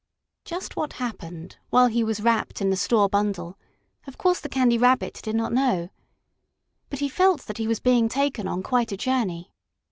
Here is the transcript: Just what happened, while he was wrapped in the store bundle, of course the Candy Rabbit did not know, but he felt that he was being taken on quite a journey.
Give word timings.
Just 0.45 0.75
what 0.75 0.93
happened, 0.93 1.57
while 1.69 1.85
he 1.85 2.03
was 2.03 2.21
wrapped 2.21 2.59
in 2.59 2.71
the 2.71 2.75
store 2.75 3.07
bundle, 3.07 3.55
of 4.07 4.17
course 4.17 4.39
the 4.39 4.49
Candy 4.49 4.75
Rabbit 4.79 5.19
did 5.21 5.35
not 5.35 5.53
know, 5.53 5.89
but 6.89 6.97
he 6.97 7.07
felt 7.07 7.41
that 7.41 7.59
he 7.59 7.67
was 7.67 7.79
being 7.79 8.09
taken 8.09 8.47
on 8.47 8.63
quite 8.63 8.91
a 8.91 8.97
journey. 8.97 9.51